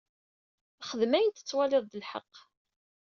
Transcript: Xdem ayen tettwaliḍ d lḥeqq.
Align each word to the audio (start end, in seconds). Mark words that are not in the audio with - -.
Xdem 0.89 1.13
ayen 1.17 1.31
tettwaliḍ 1.35 1.83
d 1.87 1.93
lḥeqq. 2.03 2.35